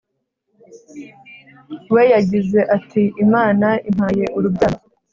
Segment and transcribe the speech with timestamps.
[1.93, 4.79] we yagize ati Imana impaye urubyaro